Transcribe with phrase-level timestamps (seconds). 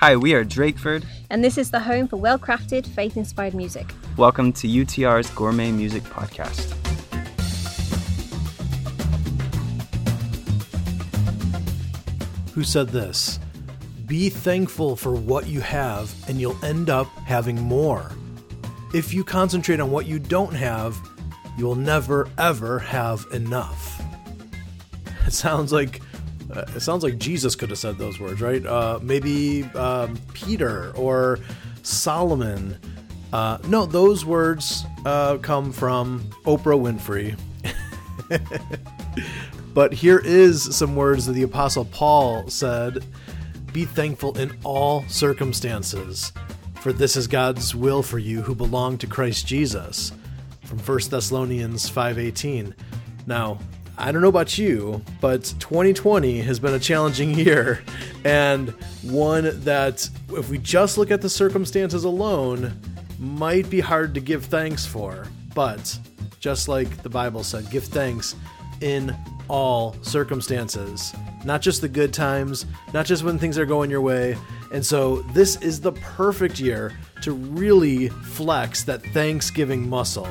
[0.00, 1.04] Hi, we are Drakeford.
[1.28, 3.92] And this is the home for well crafted, faith inspired music.
[4.16, 6.72] Welcome to UTR's Gourmet Music Podcast.
[12.54, 13.40] Who said this?
[14.06, 18.10] Be thankful for what you have, and you'll end up having more.
[18.94, 20.96] If you concentrate on what you don't have,
[21.58, 24.02] you will never ever have enough.
[25.26, 26.00] It sounds like
[26.54, 28.64] uh, it sounds like Jesus could have said those words, right?
[28.64, 31.38] Uh, maybe um, Peter or
[31.82, 32.78] Solomon.
[33.32, 37.38] Uh, no, those words uh, come from Oprah Winfrey.
[39.74, 43.04] but here is some words that the Apostle Paul said
[43.72, 46.32] Be thankful in all circumstances,
[46.76, 50.12] for this is God's will for you who belong to Christ Jesus.
[50.64, 52.74] From 1 Thessalonians 5:18.
[53.26, 53.58] Now,
[54.00, 57.82] I don't know about you, but 2020 has been a challenging year
[58.24, 58.70] and
[59.02, 62.72] one that, if we just look at the circumstances alone,
[63.18, 65.26] might be hard to give thanks for.
[65.54, 65.98] But,
[66.40, 68.36] just like the Bible said, give thanks
[68.80, 69.14] in
[69.48, 71.14] all circumstances,
[71.44, 72.64] not just the good times,
[72.94, 74.34] not just when things are going your way.
[74.72, 80.28] And so, this is the perfect year to really flex that Thanksgiving muscle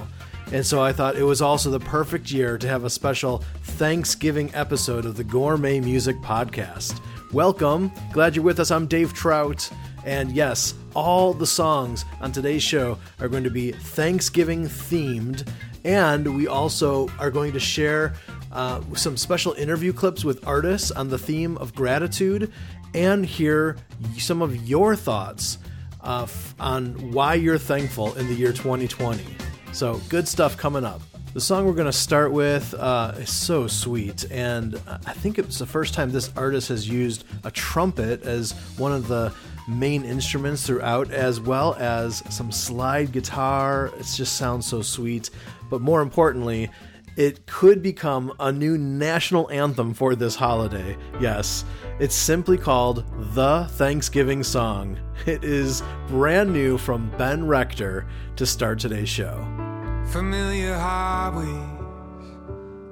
[0.52, 4.50] and so I thought it was also the perfect year to have a special Thanksgiving
[4.56, 7.00] episode of the Gourmet Music Podcast.
[7.32, 7.92] Welcome.
[8.12, 8.72] Glad you're with us.
[8.72, 9.70] I'm Dave Trout.
[10.06, 15.48] And yes, all the songs on today's show are going to be Thanksgiving themed.
[15.86, 18.16] And we also are going to share
[18.52, 22.52] uh, some special interview clips with artists on the theme of gratitude
[22.96, 23.78] and hear
[24.18, 25.60] some of your thoughts
[26.02, 26.26] uh,
[26.60, 29.24] on why you're thankful in the year 2020.
[29.72, 31.02] So, good stuff coming up.
[31.34, 35.60] The song we're going to start with uh, is so sweet, and I think it's
[35.60, 39.32] the first time this artist has used a trumpet as one of the
[39.68, 43.92] main instruments throughout, as well as some slide guitar.
[44.00, 45.30] It just sounds so sweet.
[45.70, 46.72] But more importantly,
[47.16, 50.98] it could become a new national anthem for this holiday.
[51.20, 51.64] Yes,
[52.00, 53.06] it's simply called
[53.36, 55.00] The Thanksgiving Song.
[55.26, 58.08] It is brand new from Ben Rector
[58.38, 59.69] to start today's show.
[60.12, 61.46] Familiar highways,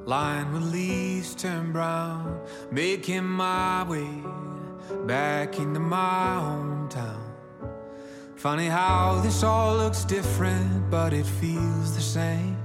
[0.05, 2.39] lined with leaves turn brown,
[2.69, 4.07] making my way
[5.07, 7.19] back into my hometown.
[8.35, 12.55] Funny how this all looks different, but it feels the same.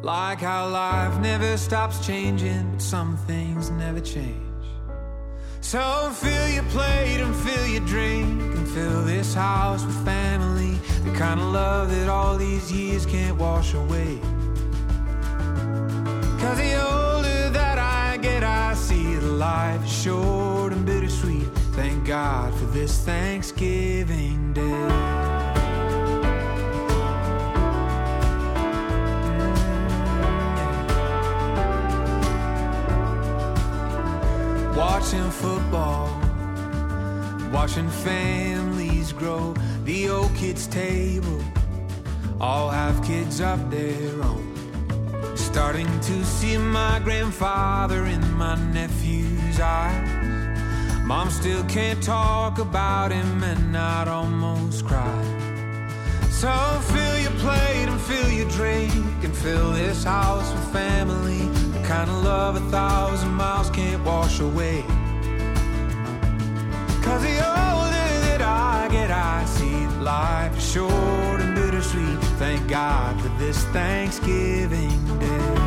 [0.00, 4.53] Like how life never stops changing, but some things never change.
[5.64, 10.78] So fill your plate and fill your drink and fill this house with family.
[11.04, 14.20] The kind of love that all these years can't wash away.
[16.38, 21.48] Cause the older that I get, I see that life is short and bittersweet.
[21.72, 25.33] Thank God for this Thanksgiving Day.
[34.86, 36.08] Watching football,
[37.50, 39.54] watching families grow.
[39.84, 41.40] The old kids' table
[42.38, 44.44] all have kids of their own.
[45.36, 51.00] Starting to see my grandfather in my nephew's eyes.
[51.06, 55.22] Mom still can't talk about him, and I'd almost cry.
[56.42, 56.52] So
[56.92, 58.92] fill your plate and fill your drink
[59.24, 61.73] and fill this house with family.
[61.84, 64.82] Kind of love a thousand miles can't wash away.
[67.02, 72.18] Cause the older that I get, I see life is short and bittersweet.
[72.38, 75.63] Thank God for this Thanksgiving Day.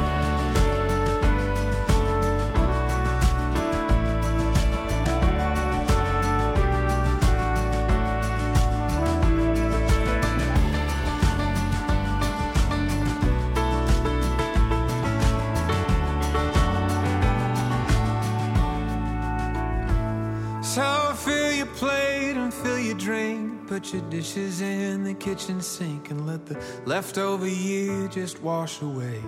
[23.77, 29.21] Put your dishes in the kitchen sink and let the leftover year just wash away.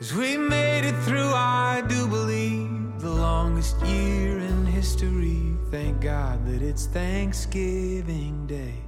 [0.00, 5.56] As we made it through, I do believe the longest year in history.
[5.70, 8.85] Thank God that it's Thanksgiving Day.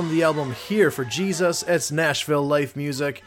[0.00, 1.62] From the album Here for Jesus.
[1.62, 3.22] It's Nashville Life Music,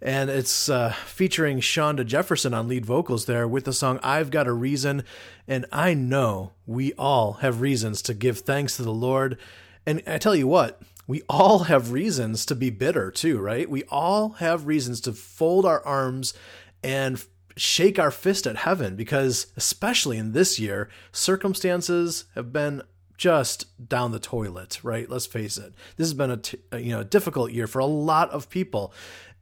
[0.00, 4.46] and it's uh, featuring Shonda Jefferson on lead vocals there with the song I've Got
[4.46, 5.02] a Reason.
[5.48, 9.36] And I know we all have reasons to give thanks to the Lord.
[9.84, 13.68] And I tell you what, we all have reasons to be bitter too, right?
[13.68, 16.34] We all have reasons to fold our arms
[16.84, 17.20] and
[17.56, 22.82] shake our fist at heaven because, especially in this year, circumstances have been
[23.22, 25.08] just down the toilet, right?
[25.08, 25.72] Let's face it.
[25.96, 28.92] This has been a t- you know difficult year for a lot of people,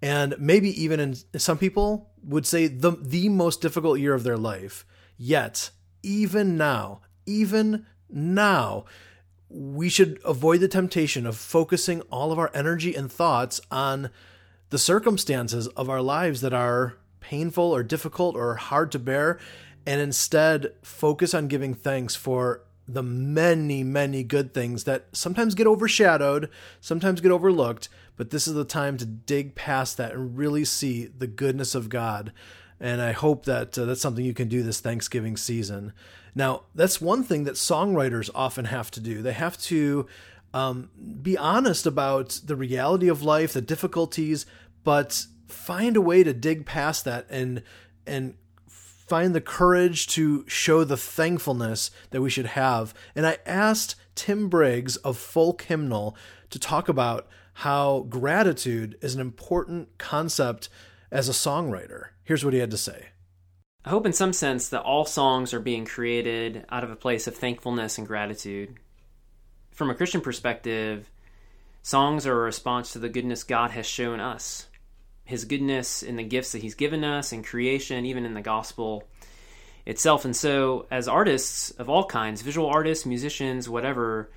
[0.03, 4.37] and maybe even in some people would say the the most difficult year of their
[4.37, 4.85] life.
[5.17, 5.71] Yet,
[6.03, 8.85] even now, even now,
[9.49, 14.11] we should avoid the temptation of focusing all of our energy and thoughts on
[14.69, 19.39] the circumstances of our lives that are painful or difficult or hard to bear,
[19.87, 22.61] and instead focus on giving thanks for
[22.95, 28.55] the many, many good things that sometimes get overshadowed, sometimes get overlooked, but this is
[28.55, 32.33] the time to dig past that and really see the goodness of God.
[32.79, 35.93] And I hope that uh, that's something you can do this Thanksgiving season.
[36.35, 39.23] Now, that's one thing that songwriters often have to do.
[39.23, 40.07] They have to
[40.55, 40.91] um,
[41.23, 44.47] be honest about the reality of life, the difficulties,
[44.85, 47.63] but find a way to dig past that and
[48.07, 48.35] and
[49.11, 52.95] find the courage to show the thankfulness that we should have.
[53.17, 56.17] And I asked Tim Briggs of Folk Hymnal
[56.51, 60.69] to talk about how gratitude is an important concept
[61.11, 62.11] as a songwriter.
[62.23, 63.07] Here's what he had to say.
[63.85, 67.27] I hope, in some sense, that all songs are being created out of a place
[67.27, 68.77] of thankfulness and gratitude.
[69.73, 71.11] From a Christian perspective,
[71.83, 74.69] songs are a response to the goodness God has shown us
[75.31, 79.05] his goodness in the gifts that he's given us in creation, even in the gospel
[79.87, 80.25] itself.
[80.25, 84.31] And so, as artists of all kinds, visual artists, musicians, whatever,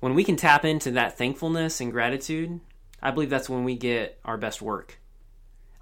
[0.00, 2.60] when we can tap into that thankfulness and gratitude,
[3.02, 4.98] I believe that's when we get our best work.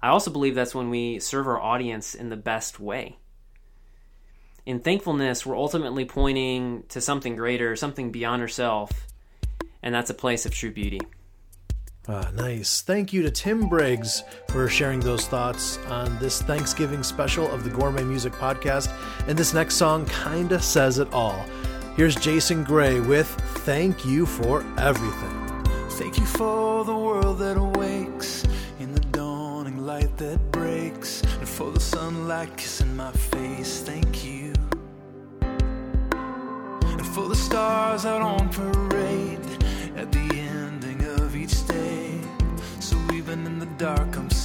[0.01, 3.17] I also believe that's when we serve our audience in the best way.
[4.65, 8.93] In thankfulness, we're ultimately pointing to something greater, something beyond ourselves,
[9.81, 11.01] and that's a place of true beauty.
[12.09, 12.81] Ah, nice.
[12.81, 17.69] Thank you to Tim Briggs for sharing those thoughts on this Thanksgiving special of the
[17.69, 18.89] Gourmet Music Podcast.
[19.27, 21.45] And this next song kinda says it all.
[21.97, 23.27] Here's Jason Gray with
[23.65, 25.65] Thank You for Everything.
[25.91, 28.45] Thank you for the world that awakes
[28.79, 33.81] in the dawning light that breaks, and for the sunlight kissing my face.
[33.81, 34.53] Thank you.
[35.41, 39.06] And for the stars out on parade
[43.77, 44.36] dark, I'm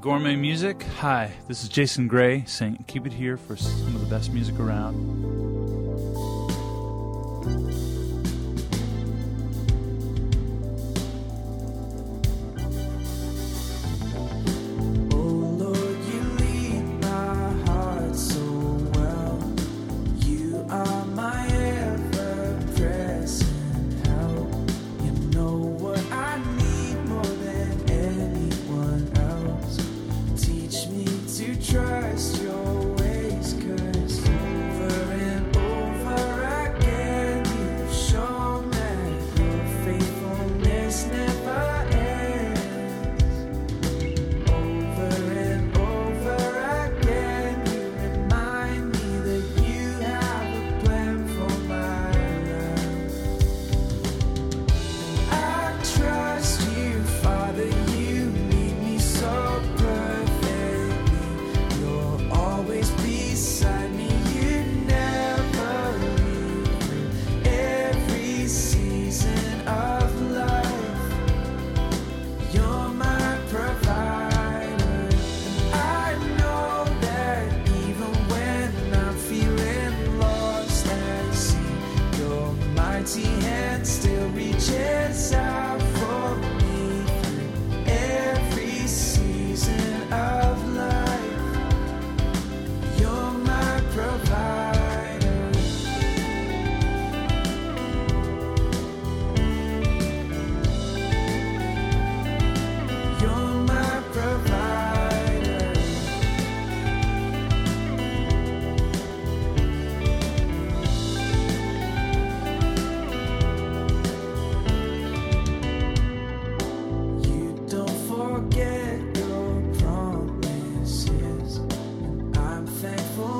[0.00, 0.82] gourmet music.
[1.00, 4.58] Hi, this is Jason Gray saying keep it here for some of the best music
[4.58, 5.19] around.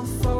[0.01, 0.30] Thankful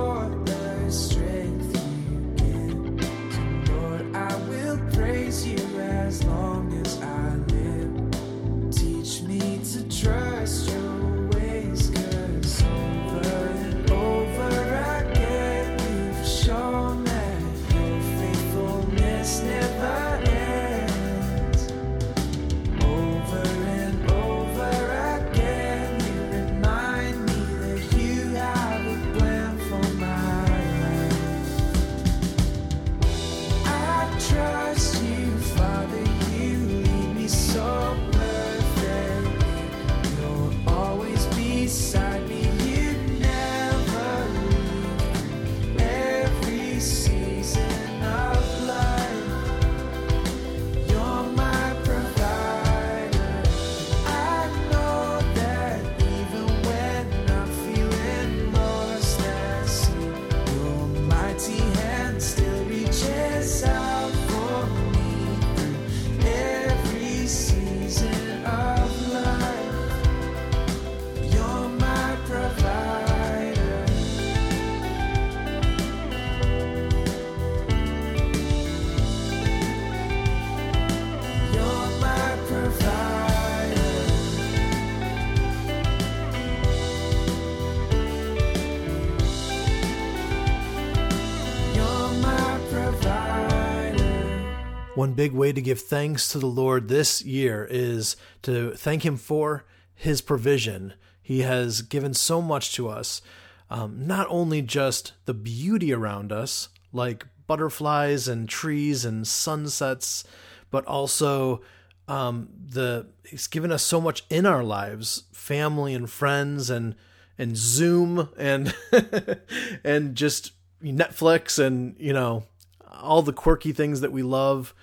[95.22, 99.66] big way to give thanks to the Lord this year is to thank Him for
[99.94, 100.96] His provision.
[101.22, 103.22] He has given so much to us,
[103.70, 110.24] um, not only just the beauty around us, like butterflies and trees and sunsets,
[110.72, 111.62] but also
[112.08, 116.96] um, the He's given us so much in our lives, family and friends, and
[117.38, 118.74] and Zoom and
[119.84, 120.54] and just
[120.84, 122.46] Netflix and you know
[122.92, 124.74] all the quirky things that we love.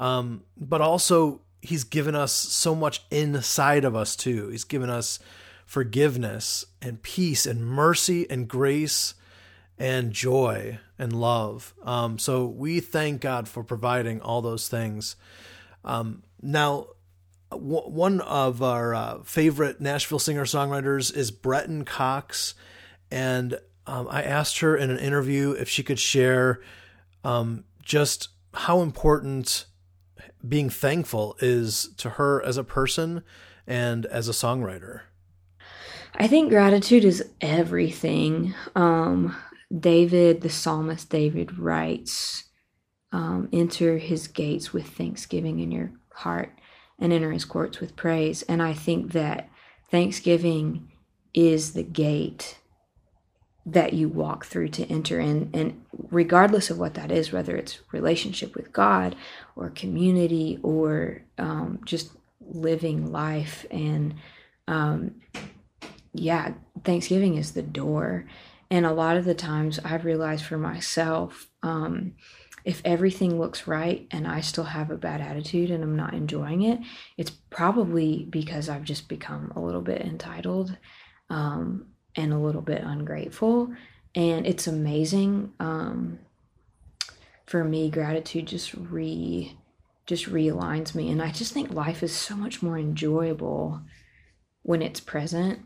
[0.00, 4.48] Um, but also he's given us so much inside of us too.
[4.48, 5.20] He's given us
[5.66, 9.14] forgiveness and peace and mercy and grace
[9.78, 11.74] and joy and love.
[11.82, 15.16] Um, so we thank God for providing all those things.
[15.84, 16.88] Um, now,
[17.50, 22.54] w- one of our uh, favorite Nashville singer songwriters is Breton Cox,
[23.10, 26.60] and um, I asked her in an interview if she could share
[27.24, 29.66] um, just how important
[30.46, 33.22] being thankful is to her as a person
[33.66, 35.02] and as a songwriter.
[36.14, 38.54] I think gratitude is everything.
[38.74, 39.36] Um,
[39.76, 42.44] David, the psalmist David, writes,
[43.12, 46.52] um, Enter his gates with thanksgiving in your heart
[46.98, 48.42] and enter his courts with praise.
[48.42, 49.48] And I think that
[49.90, 50.92] Thanksgiving
[51.34, 52.58] is the gate
[53.66, 55.50] that you walk through to enter in.
[55.52, 59.14] And regardless of what that is whether it's relationship with god
[59.56, 64.14] or community or um, just living life and
[64.66, 65.14] um,
[66.12, 68.26] yeah thanksgiving is the door.
[68.72, 72.14] And a lot of the times i've realized for myself um,
[72.64, 76.62] if everything looks right and i still have a bad attitude and i'm not enjoying
[76.62, 76.78] it
[77.16, 80.76] it's probably because i've just become a little bit entitled
[81.30, 83.72] um, and a little bit ungrateful.
[84.14, 85.52] And it's amazing.
[85.60, 86.18] Um,
[87.46, 89.56] for me, gratitude just re
[90.06, 91.10] just realigns me.
[91.10, 93.80] And I just think life is so much more enjoyable
[94.62, 95.60] when it's present.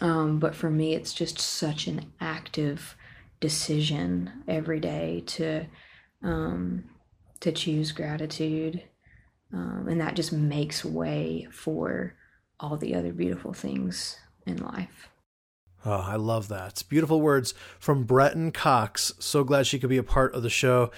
[0.00, 2.96] Um, but for me, it's just such an active
[3.40, 5.66] decision every day to
[6.22, 6.84] um,
[7.40, 8.82] to choose gratitude,
[9.52, 12.14] um, and that just makes way for
[12.58, 15.10] all the other beautiful things in life.
[15.84, 16.82] Oh, I love that.
[16.88, 19.12] Beautiful words from Breton Cox.
[19.18, 20.90] So glad she could be a part of the show.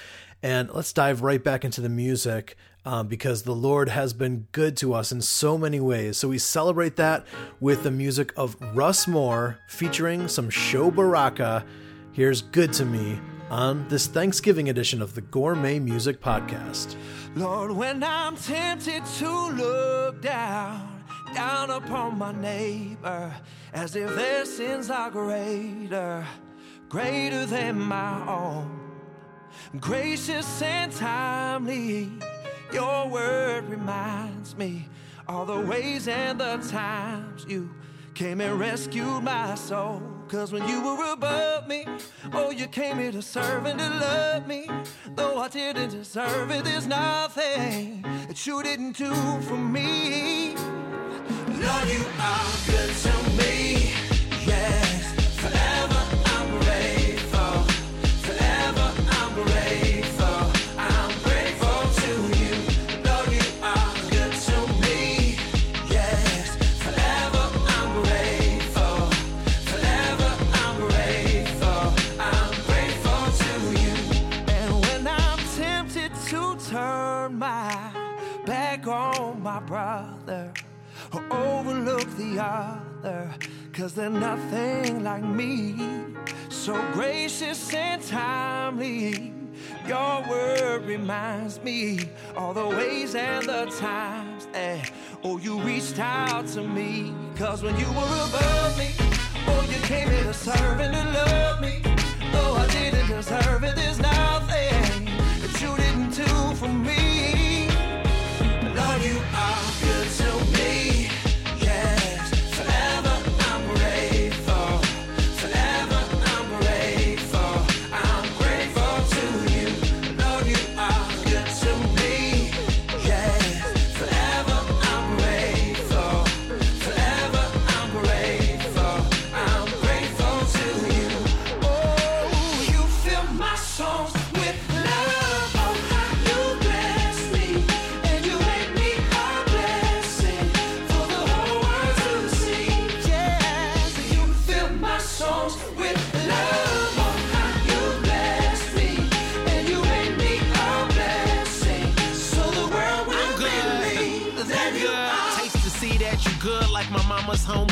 [0.42, 4.77] And let's dive right back into the music um, because the Lord has been good
[4.79, 6.16] to us in so many ways.
[6.18, 7.27] So we celebrate that
[7.59, 11.64] with the music of Russ Moore featuring some Sho Baraka.
[12.12, 13.18] Here's Good to Me
[13.51, 16.94] on this Thanksgiving edition of the Gourmet Music Podcast.
[17.35, 20.95] Lord, when I'm tempted to look down,
[21.35, 23.35] down upon my neighbor,
[23.73, 26.27] as if their sins are greater,
[26.89, 28.81] greater than my own.
[29.81, 32.11] Gracious and timely,
[32.73, 34.89] your word reminds me
[35.29, 37.75] all the ways and the times you
[38.15, 40.03] came and rescued my soul.
[40.29, 41.87] Cause when you were above me,
[42.33, 44.69] oh, you came here to serve and to love me.
[45.15, 49.12] Though I didn't deserve it, there's nothing that you didn't do
[49.43, 50.57] for me.
[77.38, 77.90] My
[78.46, 80.56] back on my brother
[81.96, 83.35] overlook the other,
[83.72, 85.74] cause they're nothing like me.
[86.48, 89.32] So gracious and timely,
[89.87, 92.00] your word reminds me
[92.37, 94.90] all the ways and the times that,
[95.24, 97.14] oh, you reached out to me.
[97.37, 98.90] Cause when you were above me,
[99.46, 101.80] oh, you came here to serve and to love me.
[102.32, 105.04] Though I didn't deserve it, there's nothing
[105.40, 106.95] that you didn't do for me.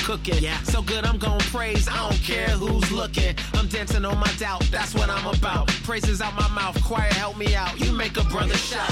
[0.04, 0.36] Cooking.
[0.38, 0.60] Yeah.
[0.64, 1.88] So good I'm gonna praise.
[1.88, 3.34] I don't care who's looking.
[3.54, 4.62] I'm dancing on my doubt.
[4.70, 5.68] That's what I'm about.
[5.82, 6.80] Praises out my mouth.
[6.84, 7.80] Choir help me out.
[7.80, 8.90] You make a brother shout.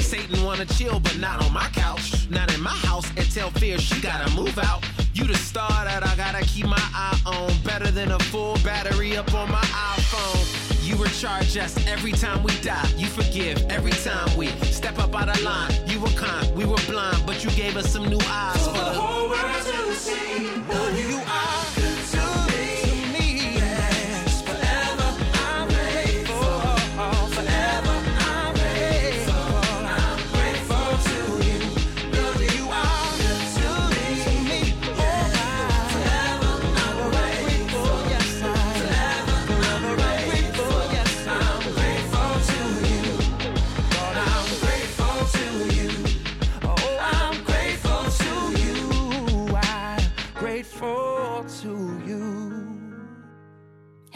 [0.00, 2.28] Satan wanna chill, but not on my couch.
[2.30, 4.84] Not in my house until fear she gotta move out.
[5.14, 7.52] You the star that I gotta keep my eye on.
[7.62, 9.62] Better than a full battery up on my
[9.94, 10.59] iPhone.
[10.90, 12.84] You recharge us every time we die.
[12.96, 15.70] You forgive every time we step up out of line.
[15.86, 18.98] You were kind, we were blind, but you gave us some new eyes for the
[18.98, 20.50] whole world to see.
[20.68, 21.49] Lord, you are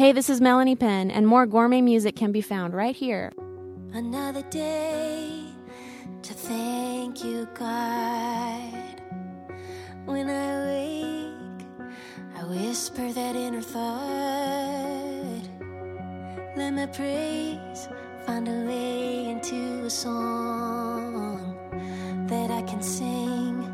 [0.04, 3.32] Hey, this is Melanie Penn, and more gourmet music can be found right here.
[3.94, 5.46] Another day
[6.20, 9.00] to thank you, God.
[10.04, 11.66] When I wake,
[12.36, 15.40] I whisper that inner thought.
[16.54, 17.88] Let my praise
[18.26, 21.56] find a way into a song
[22.28, 23.72] that I can sing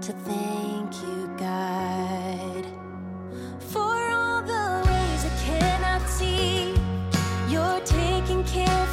[0.00, 2.64] to thank you, God.
[3.60, 4.81] For all the
[8.52, 8.91] care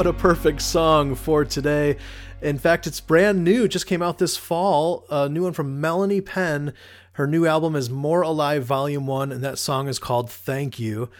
[0.00, 1.94] what a perfect song for today.
[2.40, 5.04] In fact, it's brand new, just came out this fall.
[5.10, 6.72] A new one from Melanie Penn.
[7.12, 11.10] Her new album is More Alive Volume 1, and that song is called Thank You.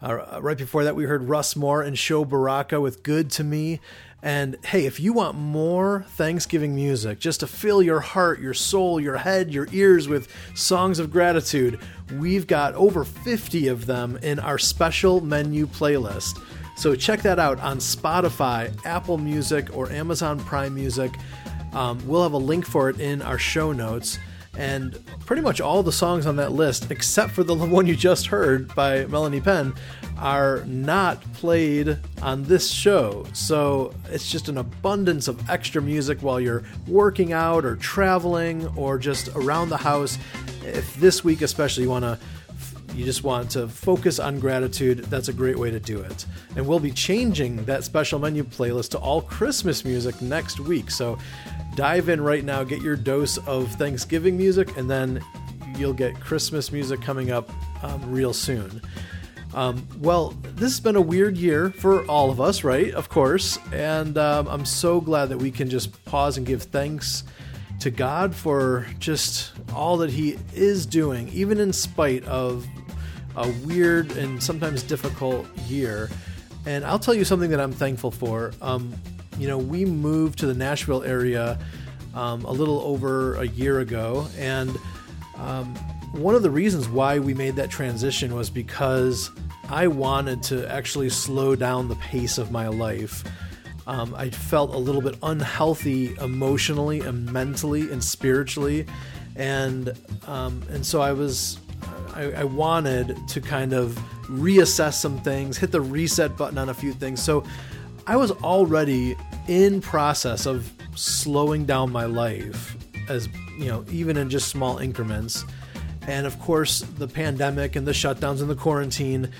[0.00, 3.78] Uh, right before that, we heard Russ Moore and Sho Baraka with Good to Me.
[4.22, 8.98] And hey, if you want more Thanksgiving music, just to fill your heart, your soul,
[8.98, 11.78] your head, your ears with songs of gratitude,
[12.14, 16.42] we've got over 50 of them in our special menu playlist.
[16.80, 21.12] So check that out on Spotify, Apple Music, or Amazon Prime Music.
[21.74, 24.18] Um, we'll have a link for it in our show notes.
[24.56, 28.28] And pretty much all the songs on that list, except for the one you just
[28.28, 29.74] heard by Melanie Penn,
[30.16, 33.26] are not played on this show.
[33.34, 38.96] So it's just an abundance of extra music while you're working out or traveling or
[38.96, 40.16] just around the house.
[40.64, 42.18] If this week, especially, you want to
[42.94, 46.26] you just want to focus on gratitude, that's a great way to do it.
[46.56, 50.90] And we'll be changing that special menu playlist to all Christmas music next week.
[50.90, 51.18] So
[51.74, 55.22] dive in right now, get your dose of Thanksgiving music, and then
[55.76, 57.50] you'll get Christmas music coming up
[57.82, 58.82] um, real soon.
[59.54, 62.92] Um, well, this has been a weird year for all of us, right?
[62.94, 63.58] Of course.
[63.72, 67.24] And um, I'm so glad that we can just pause and give thanks
[67.80, 72.66] to God for just all that He is doing, even in spite of
[73.36, 76.10] a weird and sometimes difficult year.
[76.66, 78.52] And I'll tell you something that I'm thankful for.
[78.60, 78.92] Um,
[79.38, 81.58] you know, we moved to the Nashville area
[82.14, 84.76] um, a little over a year ago, and
[85.36, 85.74] um,
[86.12, 89.30] one of the reasons why we made that transition was because
[89.68, 93.24] I wanted to actually slow down the pace of my life.
[93.86, 98.86] Um, I felt a little bit unhealthy emotionally and mentally and spiritually,
[99.36, 99.94] and
[100.26, 101.58] um, and so I was
[102.14, 106.74] I, I wanted to kind of reassess some things, hit the reset button on a
[106.74, 107.22] few things.
[107.22, 107.44] So
[108.06, 109.16] I was already
[109.48, 112.76] in process of slowing down my life
[113.08, 115.44] as you know even in just small increments.
[116.06, 119.30] And of course the pandemic and the shutdowns and the quarantine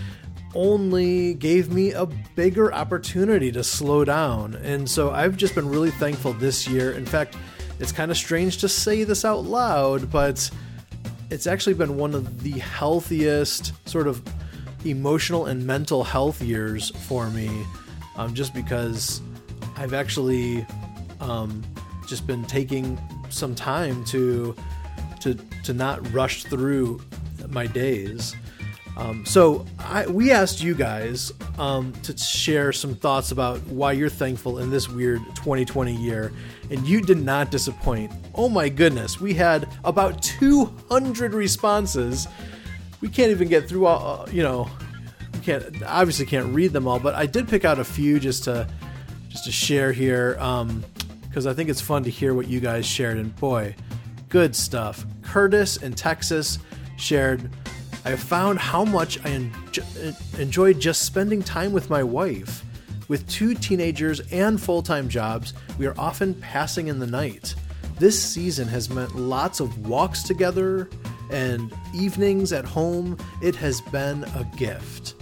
[0.54, 4.54] only gave me a bigger opportunity to slow down.
[4.56, 6.92] And so i've just been really thankful this year.
[6.92, 7.36] In fact
[7.78, 10.50] it's kind of strange to say this out loud but
[11.30, 14.22] it's actually been one of the healthiest sort of
[14.84, 17.50] emotional and mental health years for me
[18.16, 19.20] um, just because
[19.76, 20.66] I've actually
[21.20, 21.62] um,
[22.06, 24.54] just been taking some time to
[25.20, 27.00] to to not rush through
[27.48, 28.34] my days.
[28.96, 34.10] Um, so I, we asked you guys um, to share some thoughts about why you're
[34.10, 36.32] thankful in this weird 2020 year,
[36.70, 38.12] and you did not disappoint.
[38.34, 42.28] Oh my goodness, we had about 200 responses.
[43.00, 44.22] We can't even get through all.
[44.22, 44.70] Uh, you know,
[45.34, 48.44] we can't obviously can't read them all, but I did pick out a few just
[48.44, 48.68] to
[49.28, 50.34] just to share here
[51.22, 53.18] because I think it's fun to hear what you guys shared.
[53.18, 53.74] And boy,
[54.28, 55.04] good stuff.
[55.22, 56.58] Curtis in Texas
[56.96, 57.50] shared,
[58.04, 59.52] I found how much I en-
[60.38, 62.64] enjoyed just spending time with my wife.
[63.10, 67.56] With two teenagers and full time jobs, we are often passing in the night.
[67.98, 70.88] This season has meant lots of walks together
[71.28, 73.18] and evenings at home.
[73.42, 75.16] It has been a gift.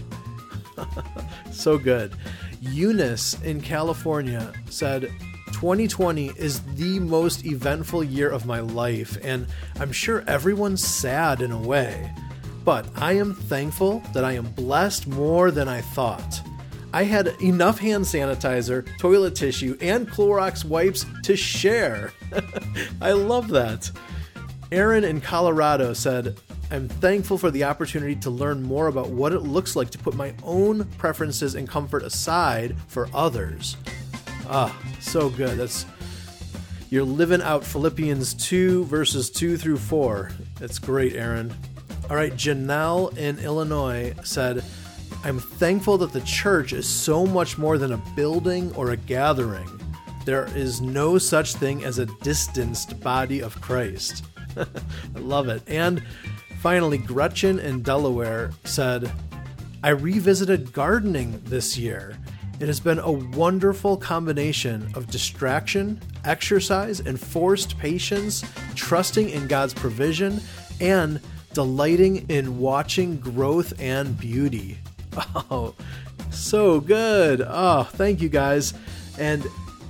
[1.51, 2.15] so good.
[2.61, 5.11] Eunice in California said,
[5.53, 9.47] 2020 is the most eventful year of my life, and
[9.81, 12.13] I'm sure everyone's sad in a way.
[12.67, 16.43] But I am thankful that I am blessed more than I thought.
[16.93, 22.13] I had enough hand sanitizer, toilet tissue, and Clorox wipes to share.
[23.01, 23.91] I love that.
[24.73, 26.39] Aaron in Colorado said,
[26.71, 30.15] I'm thankful for the opportunity to learn more about what it looks like to put
[30.15, 33.77] my own preferences and comfort aside for others.
[34.49, 35.59] Ah, so good.
[35.59, 35.87] That's
[36.91, 40.31] you're living out Philippians 2 verses 2 through 4.
[40.59, 41.55] That's great, Aaron.
[42.09, 44.65] All right, Janelle in Illinois said,
[45.25, 49.69] I'm thankful that the church is so much more than a building or a gathering.
[50.25, 54.25] There is no such thing as a distanced body of Christ.
[54.57, 55.63] I love it.
[55.67, 56.03] And
[56.61, 59.11] finally, Gretchen in Delaware said,
[59.83, 62.17] I revisited gardening this year.
[62.61, 69.75] It has been a wonderful combination of distraction, exercise, and forced patience, trusting in God's
[69.75, 70.41] provision,
[70.81, 71.21] and
[71.55, 74.79] delighting in watching growth and beauty.
[75.51, 75.75] Oh,
[76.31, 77.45] so good.
[77.47, 78.75] Oh, thank you guys.
[79.19, 79.45] And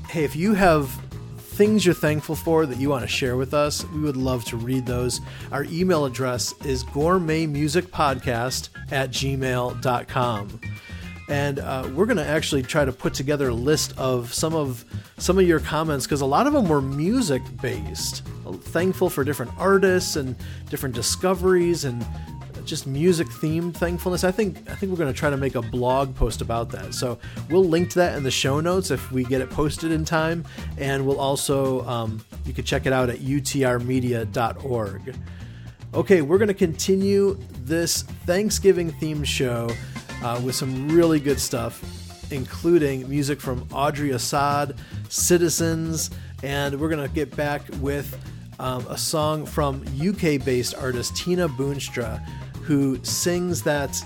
[0.09, 0.91] hey, if you have
[1.37, 4.57] things you're thankful for that you want to share with us, we would love to
[4.57, 5.21] read those.
[5.51, 10.61] Our email address is gourmetmusicpodcast at gmail.com
[11.29, 14.85] and uh, we're going to actually try to put together a list of some of
[15.19, 18.23] some of your comments because a lot of them were music based
[18.57, 20.35] thankful for different artists and
[20.71, 22.07] different discoveries and
[22.69, 24.25] just music themed thankfulness.
[24.25, 26.95] I think i think we're going to try to make a blog post about that.
[26.95, 27.19] So
[27.51, 30.45] we'll link to that in the show notes if we get it posted in time.
[30.77, 35.17] And we'll also um, you can check it out at utrmedia.org
[35.95, 39.71] okay we're going to continue this thanksgiving themed show
[40.23, 41.83] uh, with some really good stuff,
[42.33, 44.77] including music from Audrey Assad,
[45.09, 46.11] Citizens,
[46.43, 48.19] and we're going to get back with
[48.59, 52.25] um, a song from UK based artist Tina Boonstra,
[52.69, 53.99] who sings that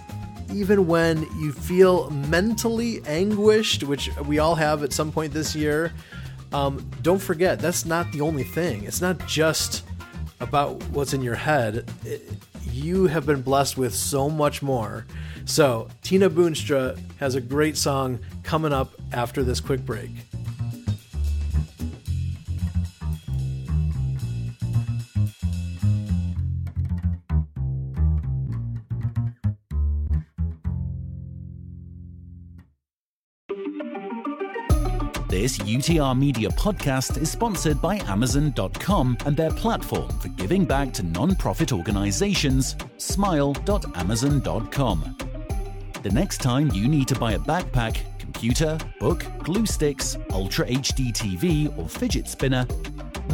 [0.55, 5.92] even when you feel mentally anguished, which we all have at some point this year,
[6.53, 8.85] um, don't forget that's not the only thing.
[8.85, 9.83] It's not just
[10.38, 11.90] about what's in your head.
[12.04, 12.23] It,
[12.71, 15.06] you have been blessed with so much more.
[15.44, 20.10] So, Tina Boonstra has a great song coming up after this quick break.
[35.53, 41.03] This UTR Media podcast is sponsored by Amazon.com and their platform for giving back to
[41.03, 45.17] non-profit organizations, smile.amazon.com.
[46.03, 51.13] The next time you need to buy a backpack, computer, book, glue sticks, Ultra HD
[51.13, 52.67] TV, or fidget spinner,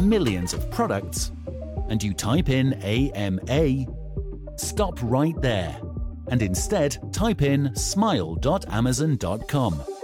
[0.01, 1.31] millions of products,
[1.87, 3.85] and you type in AMA,
[4.57, 5.79] stop right there
[6.27, 9.98] and instead type in smile.amazon.com.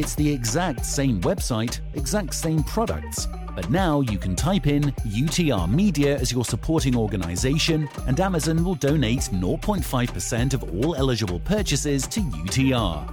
[0.00, 3.28] It's the exact same website, exact same products.
[3.54, 8.76] But now you can type in UTR Media as your supporting organization, and Amazon will
[8.76, 13.12] donate 0.5% of all eligible purchases to UTR.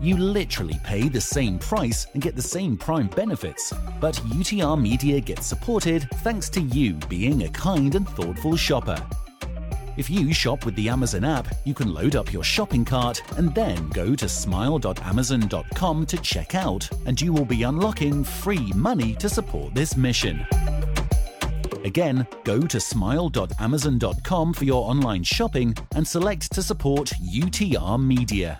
[0.00, 5.18] You literally pay the same price and get the same Prime benefits, but UTR Media
[5.18, 9.04] gets supported thanks to you being a kind and thoughtful shopper.
[9.96, 13.54] If you shop with the Amazon app, you can load up your shopping cart and
[13.54, 19.28] then go to smile.amazon.com to check out, and you will be unlocking free money to
[19.28, 20.44] support this mission.
[21.84, 28.58] Again, go to smile.amazon.com for your online shopping and select to support UTR Media.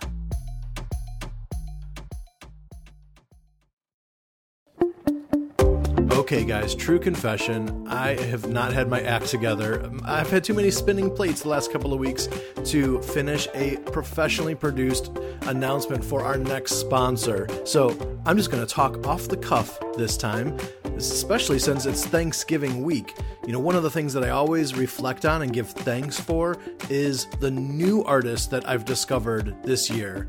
[6.24, 7.86] Okay, guys, true confession.
[7.86, 9.92] I have not had my act together.
[10.06, 12.30] I've had too many spinning plates the last couple of weeks
[12.64, 17.46] to finish a professionally produced announcement for our next sponsor.
[17.66, 17.90] So
[18.24, 20.56] I'm just going to talk off the cuff this time,
[20.96, 23.18] especially since it's Thanksgiving week.
[23.46, 26.56] You know, one of the things that I always reflect on and give thanks for
[26.88, 30.26] is the new artists that I've discovered this year.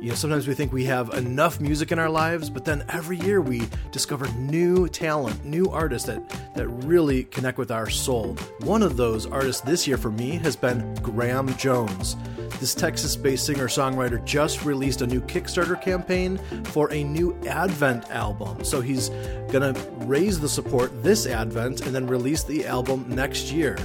[0.00, 3.18] You know, sometimes we think we have enough music in our lives, but then every
[3.18, 8.34] year we discover new talent, new artists that, that really connect with our soul.
[8.60, 12.16] One of those artists this year for me has been Graham Jones.
[12.60, 18.10] This Texas based singer songwriter just released a new Kickstarter campaign for a new Advent
[18.10, 18.64] album.
[18.64, 19.10] So he's
[19.50, 23.76] going to raise the support this Advent and then release the album next year.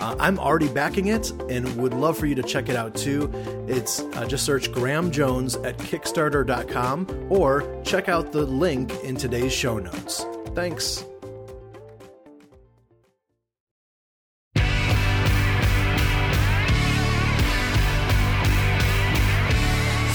[0.00, 3.30] Uh, I'm already backing it and would love for you to check it out too.
[3.68, 9.52] It's uh, just search Graham Jones at Kickstarter.com or check out the link in today's
[9.52, 10.24] show notes.
[10.54, 11.04] Thanks.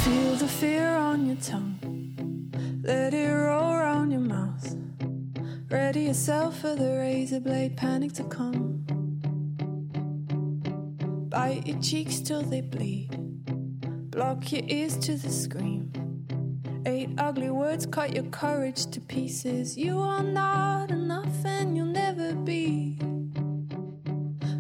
[0.04, 1.80] Feel the fear on your tongue.
[2.84, 4.76] Let it roll around your mouth.
[5.70, 8.86] Ready yourself for the razor blade panic to come.
[11.30, 13.25] Bite your cheeks till they bleed.
[14.16, 15.92] Block your ears to the scream.
[16.86, 19.76] Eight ugly words cut your courage to pieces.
[19.76, 22.98] You are not enough and you'll never be.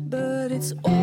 [0.09, 0.94] But it's all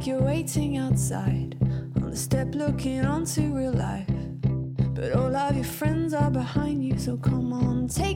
[0.00, 1.54] like you're waiting outside
[2.00, 4.08] on the step looking onto real life.
[4.94, 8.09] But all of your friends are behind you, so come on, take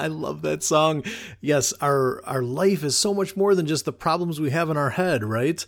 [0.00, 1.04] I love that song.
[1.42, 4.78] Yes, our our life is so much more than just the problems we have in
[4.78, 5.64] our head, right?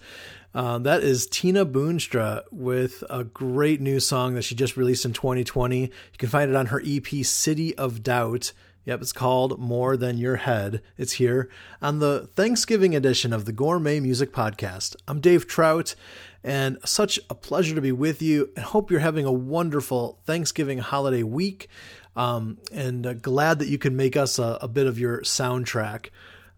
[0.55, 5.13] Uh, that is Tina Boonstra with a great new song that she just released in
[5.13, 5.81] 2020.
[5.81, 8.53] You can find it on her EP City of Doubt.
[8.87, 10.83] Yep, it's called More Than Your Head.
[10.97, 11.51] It's here
[11.83, 14.97] on the Thanksgiving edition of the Gourmet Music Podcast.
[15.07, 15.95] I'm Dave Trout,
[16.43, 18.51] and such a pleasure to be with you.
[18.57, 21.69] And hope you're having a wonderful Thanksgiving holiday week.
[22.15, 26.11] Um, and uh, glad that you can make us a, a bit of your soundtrack.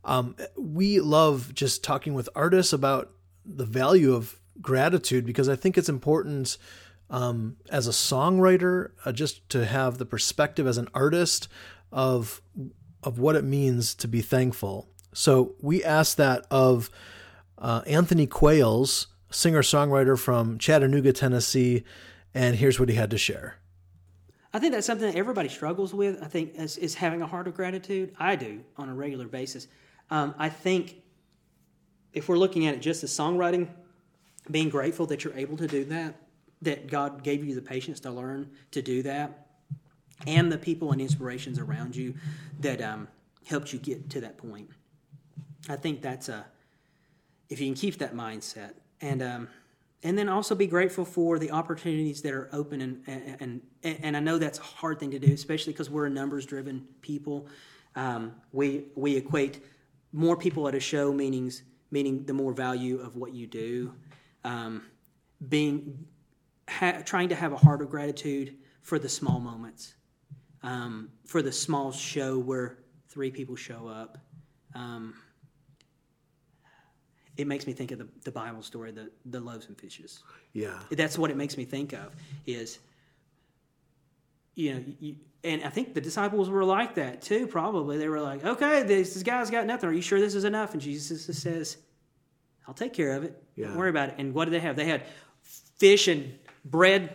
[0.04, 3.12] Um, we love just talking with artists about
[3.44, 6.58] the value of gratitude because I think it's important
[7.10, 11.48] um, as a songwriter uh, just to have the perspective as an artist
[11.92, 12.42] of
[13.02, 14.88] of what it means to be thankful.
[15.12, 16.90] So we asked that of
[17.58, 21.84] uh, Anthony Quayles, singer songwriter from Chattanooga, Tennessee,
[22.32, 23.56] and here's what he had to share.
[24.54, 26.22] I think that's something that everybody struggles with.
[26.22, 28.14] I think is, is having a heart of gratitude.
[28.18, 29.66] I do on a regular basis.
[30.10, 31.02] Um, I think
[32.12, 33.68] if we're looking at it just as songwriting,
[34.50, 36.14] being grateful that you're able to do that,
[36.62, 39.48] that God gave you the patience to learn to do that,
[40.26, 42.14] and the people and inspirations around you
[42.60, 43.08] that um,
[43.44, 44.70] helped you get to that point.
[45.68, 46.46] I think that's a
[47.50, 49.48] if you can keep that mindset and um,
[50.04, 54.16] and then also be grateful for the opportunities that are open and and and, and
[54.16, 57.48] I know that's a hard thing to do, especially because we're a numbers driven people.
[57.96, 59.64] Um, we we equate
[60.12, 61.62] more people at a show meanings
[61.94, 63.94] meaning the more value of what you do.
[64.42, 64.82] Um,
[65.48, 66.06] being
[66.68, 69.94] ha- trying to have a heart of gratitude for the small moments,
[70.64, 72.78] um, for the small show where
[73.08, 74.18] three people show up.
[74.74, 75.14] Um,
[77.36, 80.22] it makes me think of the, the Bible story, the, the loaves and fishes.
[80.52, 80.78] Yeah.
[80.90, 82.12] That's what it makes me think of
[82.46, 82.78] is,
[84.54, 87.98] you know, you, and I think the disciples were like that too, probably.
[87.98, 89.90] They were like, okay, this, this guy's got nothing.
[89.90, 90.72] Are you sure this is enough?
[90.72, 91.76] And Jesus just says,
[92.66, 93.42] I'll take care of it.
[93.56, 93.66] Yeah.
[93.68, 94.14] Don't worry about it.
[94.18, 94.76] And what did they have?
[94.76, 95.02] They had
[95.42, 96.32] fish and
[96.64, 97.14] bread.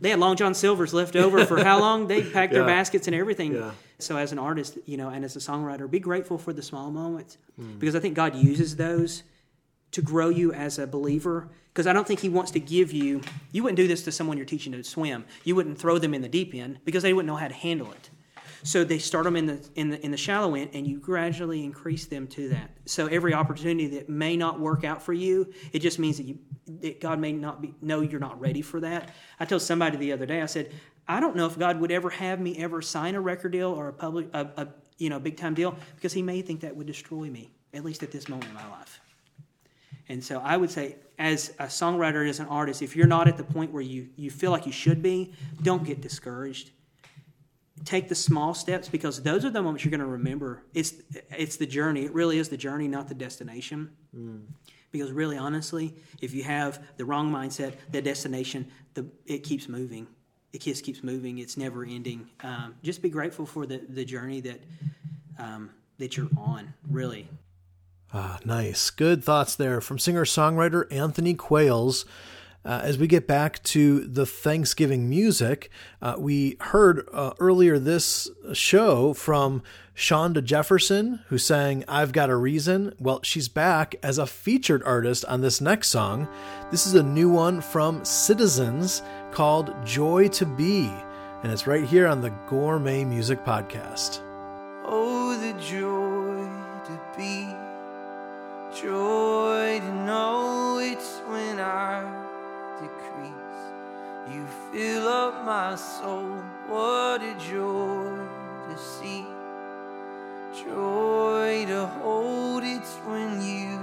[0.00, 2.06] They had Long John Silver's left over for how long?
[2.08, 3.54] They packed their baskets and everything.
[3.54, 3.70] Yeah.
[4.00, 6.90] So as an artist, you know, and as a songwriter, be grateful for the small
[6.90, 7.80] moments Mm.
[7.80, 9.24] because I think God uses those
[9.92, 11.48] to grow you as a believer.
[11.72, 13.20] Because I don't think He wants to give you.
[13.52, 15.24] You wouldn't do this to someone you're teaching to swim.
[15.44, 17.90] You wouldn't throw them in the deep end because they wouldn't know how to handle
[17.92, 18.10] it.
[18.62, 21.64] So they start them in the in the in the shallow end, and you gradually
[21.64, 22.70] increase them to that.
[22.86, 26.38] So every opportunity that may not work out for you, it just means that you
[26.80, 29.14] that God may not be know you're not ready for that.
[29.38, 30.72] I told somebody the other day, I said,
[31.06, 33.88] I don't know if God would ever have me ever sign a record deal or
[33.88, 34.68] a public a, a
[34.98, 38.02] you know big time deal because He may think that would destroy me at least
[38.02, 39.00] at this moment in my life.
[40.08, 43.28] And so I would say, as a songwriter and as an artist, if you're not
[43.28, 46.70] at the point where you, you feel like you should be, don't get discouraged.
[47.84, 50.62] Take the small steps because those are the moments you're going to remember.
[50.74, 50.94] It's
[51.30, 52.04] it's the journey.
[52.04, 53.90] It really is the journey, not the destination.
[54.90, 60.08] Because really, honestly, if you have the wrong mindset, the destination, the it keeps moving.
[60.52, 61.38] It just keeps moving.
[61.38, 62.28] It's never ending.
[62.40, 64.60] Um, just be grateful for the the journey that
[65.38, 66.74] um, that you're on.
[66.90, 67.28] Really.
[68.12, 68.90] Ah, nice.
[68.90, 72.04] Good thoughts there from singer songwriter Anthony Quayles.
[72.64, 75.70] Uh, as we get back to the Thanksgiving music,
[76.02, 79.62] uh, we heard uh, earlier this show from
[79.94, 82.94] Shonda Jefferson, who sang I've Got a Reason.
[82.98, 86.28] Well, she's back as a featured artist on this next song.
[86.70, 90.90] This is a new one from Citizens called Joy to Be,
[91.42, 94.20] and it's right here on the Gourmet Music Podcast.
[94.84, 95.87] Oh, the joy
[98.82, 102.02] joy to know it's when I
[102.80, 103.34] decrease.
[104.32, 108.16] You fill up my soul, what a joy
[108.68, 109.26] to see.
[110.64, 113.80] Joy to hold it's when you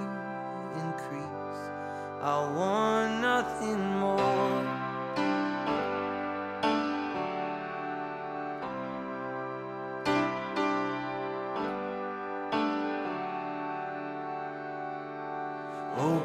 [0.80, 1.62] increase.
[2.22, 4.65] I want nothing more.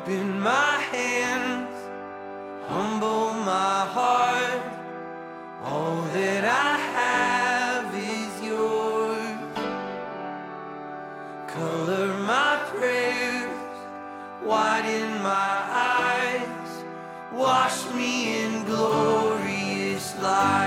[0.02, 1.76] Open my hands,
[2.66, 4.62] humble my heart.
[5.62, 9.40] All that I have is yours.
[11.48, 13.52] Color my prayers,
[14.42, 15.56] widen my
[15.92, 16.84] eyes,
[17.30, 20.59] wash me in glorious light.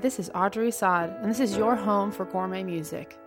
[0.00, 3.18] this is Audrey Assad, and this is your home for gourmet music.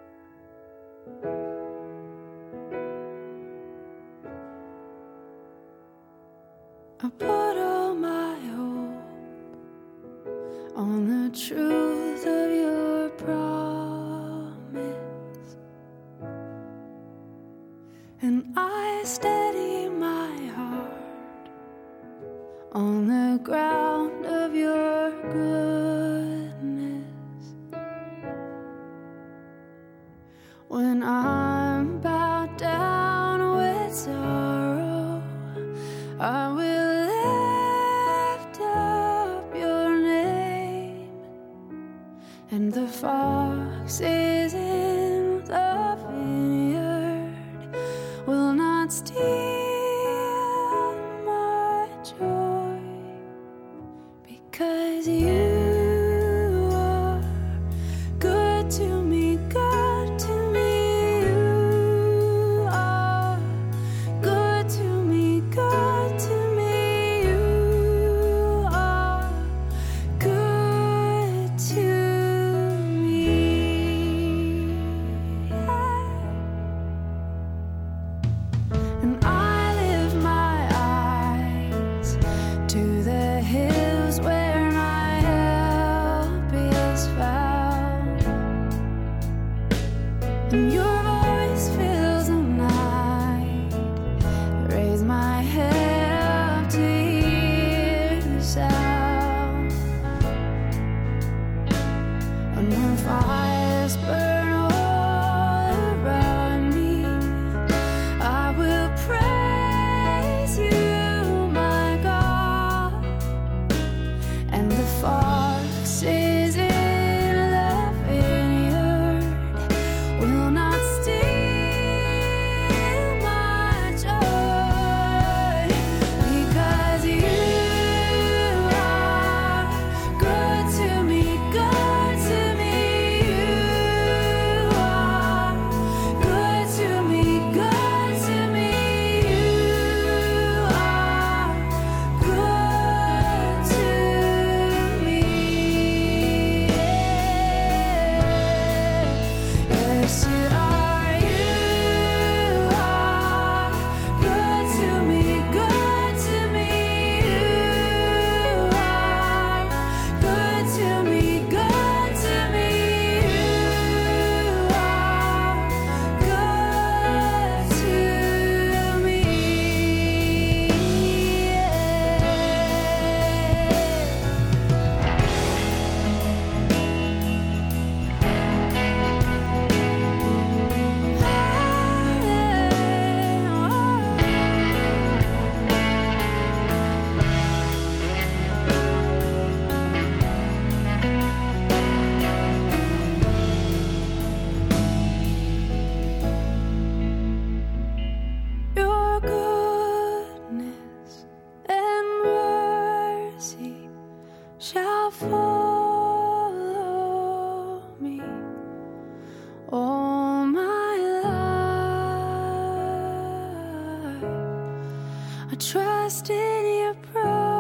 [215.82, 217.51] trust in your promise.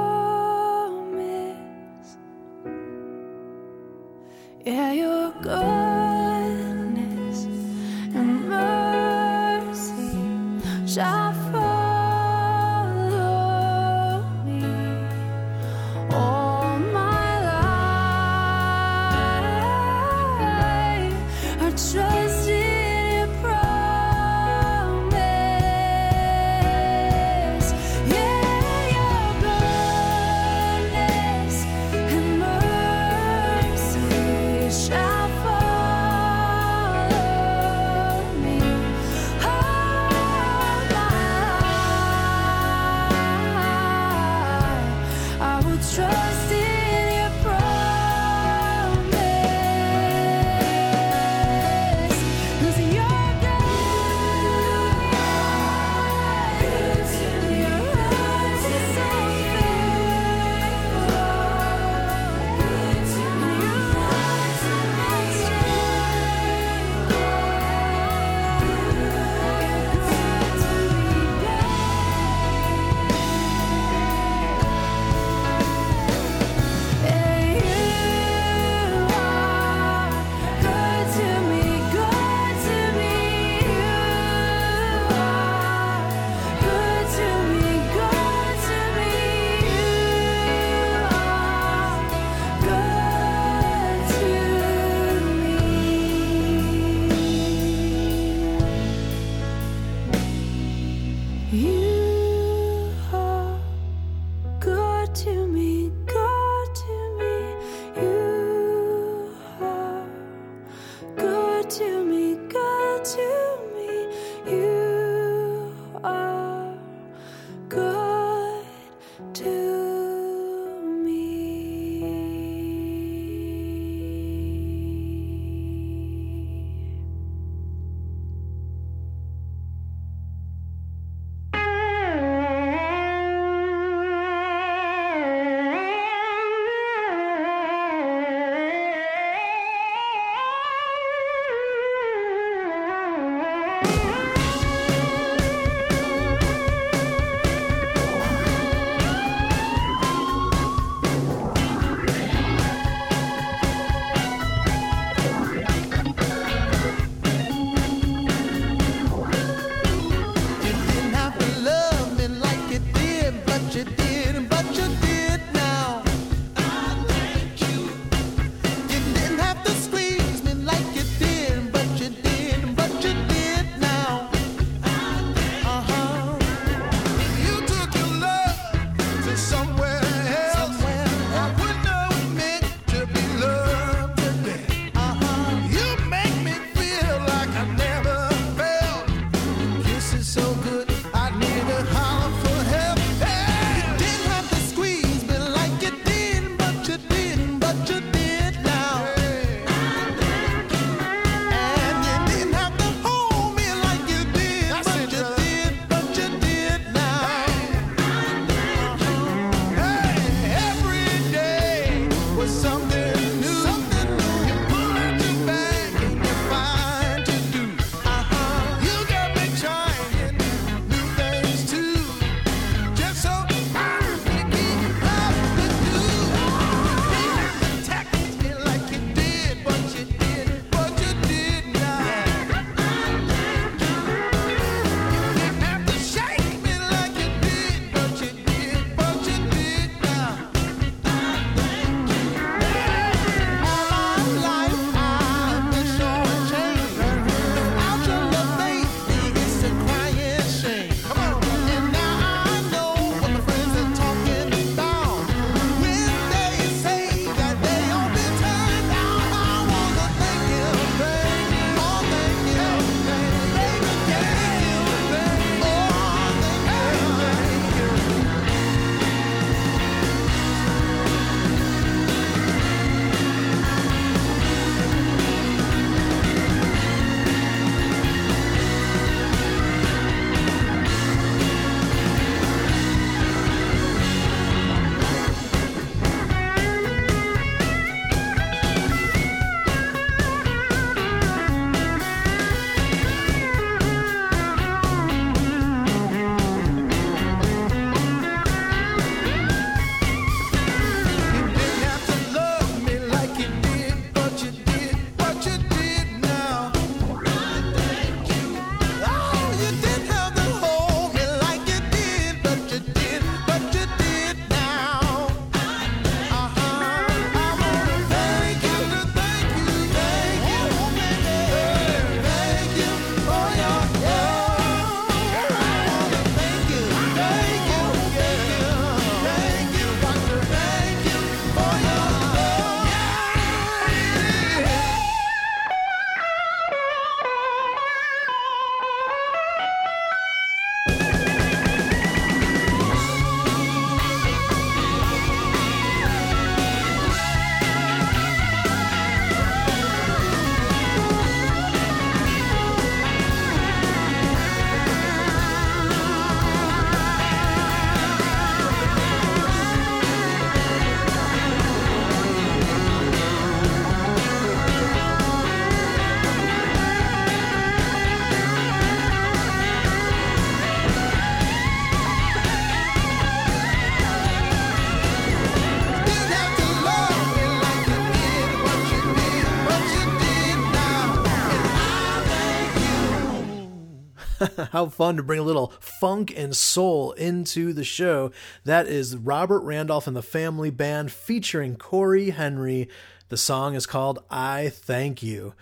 [384.81, 388.31] How fun to bring a little funk and soul into the show.
[388.63, 392.89] That is Robert Randolph and the Family Band featuring Corey Henry.
[393.29, 395.53] The song is called I Thank You.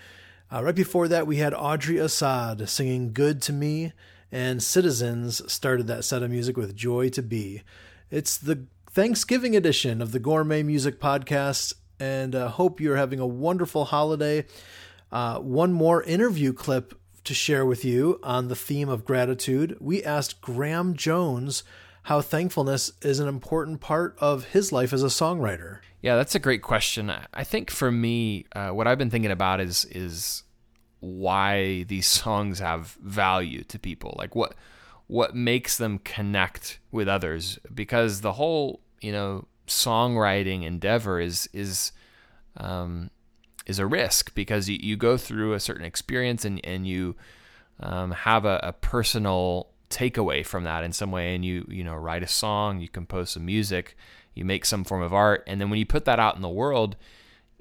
[0.49, 3.91] Uh, right before that, we had Audrey Assad singing Good to Me,
[4.31, 7.63] and Citizens started that set of music with Joy to Be.
[8.09, 13.27] It's the Thanksgiving edition of the Gourmet Music Podcast, and uh, hope you're having a
[13.27, 14.45] wonderful holiday.
[15.11, 16.93] Uh, one more interview clip
[17.29, 19.77] to share with you on the theme of gratitude.
[19.79, 21.63] We asked Graham Jones
[22.03, 25.77] how thankfulness is an important part of his life as a songwriter.
[26.01, 27.13] Yeah, that's a great question.
[27.31, 30.41] I think for me, uh, what I've been thinking about is is
[31.01, 34.15] why these songs have value to people.
[34.17, 34.55] Like what
[35.05, 37.59] what makes them connect with others?
[37.71, 41.91] Because the whole you know songwriting endeavor is is
[42.57, 43.11] um,
[43.69, 47.15] is a risk because you, you go through a certain experience and and you
[47.79, 51.95] um, have a, a personal takeaway from that in some way, and you you know
[51.95, 53.95] write a song, you compose some music
[54.39, 56.47] you make some form of art, and then when you put that out in the
[56.49, 56.95] world,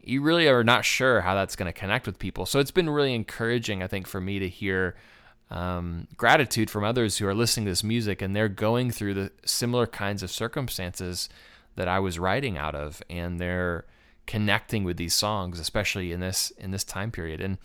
[0.01, 2.47] you really are not sure how that's going to connect with people.
[2.47, 4.95] So it's been really encouraging, I think, for me to hear
[5.51, 9.33] um, gratitude from others who are listening to this music and they're going through the
[9.45, 11.29] similar kinds of circumstances
[11.75, 13.85] that I was writing out of, and they're
[14.29, 17.41] connecting with these songs, especially in this in this time period.
[17.41, 17.57] And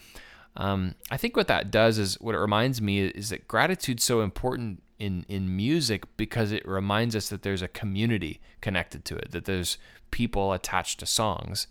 [0.56, 4.22] um, I think what that does is what it reminds me is that gratitude's so
[4.22, 9.32] important in in music because it reminds us that there's a community connected to it,
[9.32, 9.78] that there's
[10.10, 11.68] people attached to songs,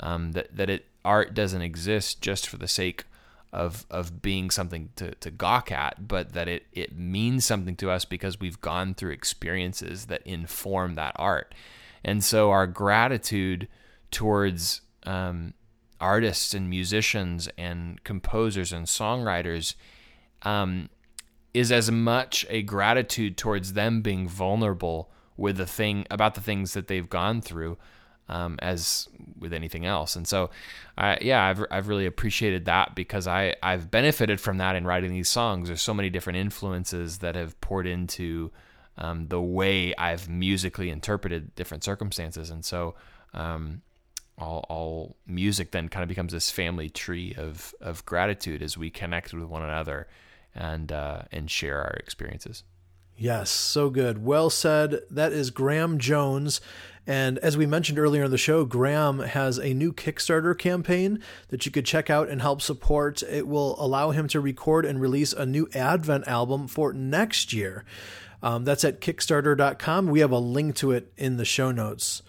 [0.00, 3.04] um, that that it art doesn't exist just for the sake
[3.52, 7.90] of of being something to, to gawk at, but that it it means something to
[7.90, 11.54] us because we've gone through experiences that inform that art,
[12.02, 13.68] and so our gratitude
[14.12, 15.54] towards um,
[16.00, 19.74] artists and musicians and composers and songwriters
[20.42, 20.88] um,
[21.54, 26.74] is as much a gratitude towards them being vulnerable with the thing about the things
[26.74, 27.76] that they've gone through
[28.28, 29.08] um, as
[29.38, 30.16] with anything else.
[30.16, 30.50] And so,
[31.20, 35.28] yeah, I've, I've really appreciated that because I, I've benefited from that in writing these
[35.28, 35.68] songs.
[35.68, 38.50] There's so many different influences that have poured into
[38.98, 42.50] um, the way I've musically interpreted different circumstances.
[42.50, 42.94] And so,
[43.34, 43.82] um,
[44.42, 48.90] all, all music then kind of becomes this family tree of, of gratitude as we
[48.90, 50.08] connect with one another
[50.54, 52.62] and uh, and share our experiences.
[53.16, 54.24] Yes, so good.
[54.24, 55.00] Well said.
[55.10, 56.60] That is Graham Jones.
[57.06, 61.66] And as we mentioned earlier in the show, Graham has a new Kickstarter campaign that
[61.66, 63.22] you could check out and help support.
[63.24, 67.84] It will allow him to record and release a new Advent album for next year.
[68.42, 70.06] Um, that's at Kickstarter.com.
[70.06, 72.22] We have a link to it in the show notes.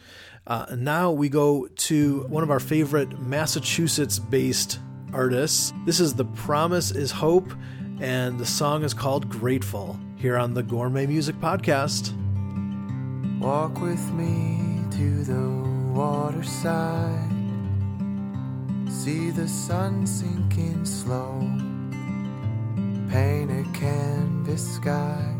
[0.45, 4.79] Uh, now we go to one of our favorite Massachusetts based
[5.13, 5.73] artists.
[5.85, 7.53] This is The Promise is Hope
[8.01, 12.11] and the song is called Grateful here on the Gourmet Music Podcast.
[13.39, 17.29] Walk with me to the waterside.
[18.89, 21.39] See the sun sinking slow.
[23.09, 25.35] Paint a canvas sky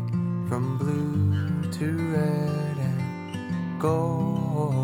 [0.48, 4.83] from blue to red and gold.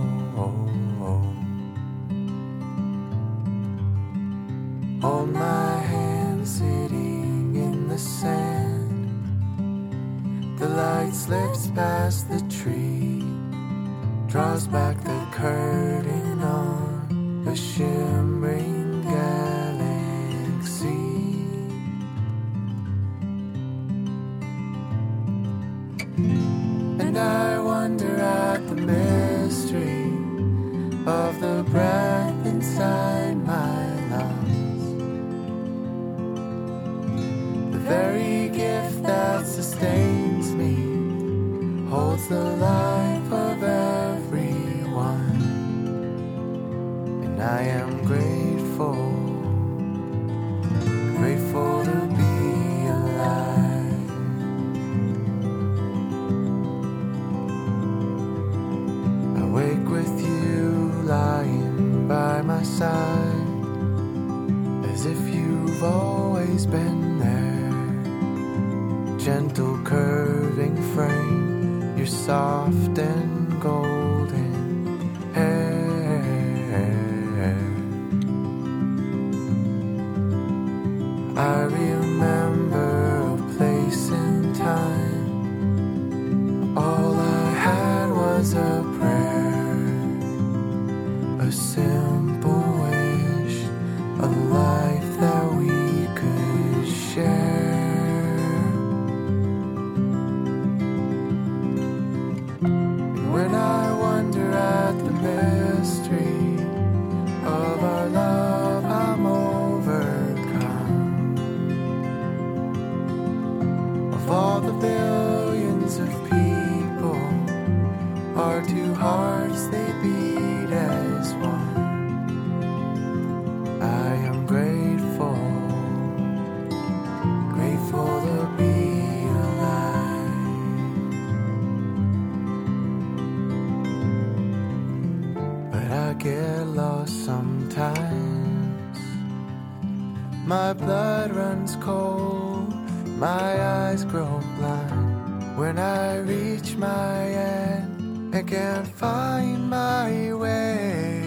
[146.80, 151.20] my end I can't find my way.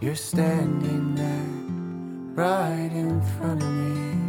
[0.00, 4.21] You're standing there right in front of me.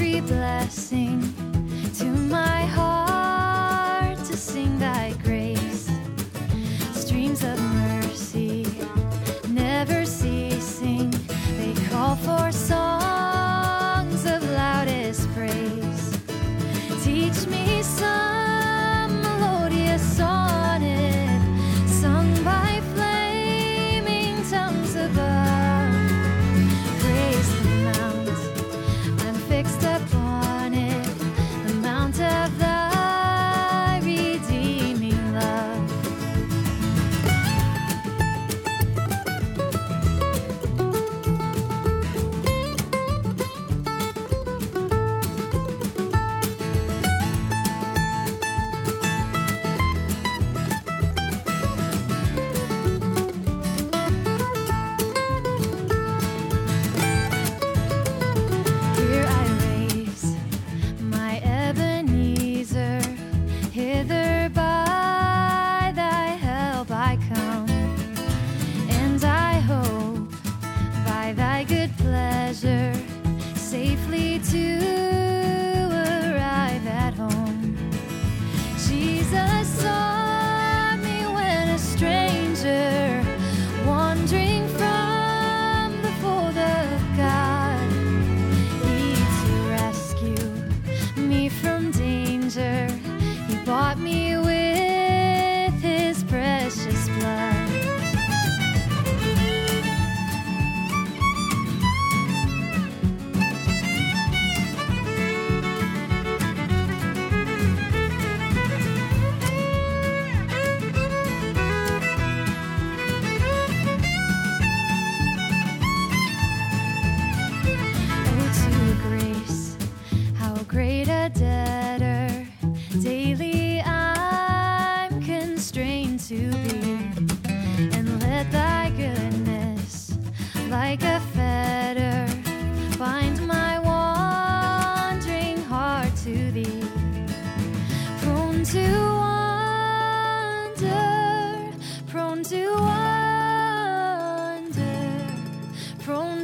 [0.00, 1.20] Every blessing
[1.98, 2.89] to my heart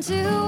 [0.06, 0.45] to